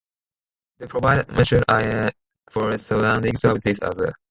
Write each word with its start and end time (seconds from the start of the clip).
They 0.79 0.87
provide 0.87 1.29
mutual 1.29 1.61
aide 1.69 2.15
for 2.49 2.75
surrounding 2.79 3.37
services 3.37 3.77
as 3.77 3.97
well. 3.97 4.13